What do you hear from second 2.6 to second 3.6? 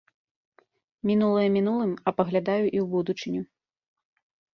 і ў будучыню.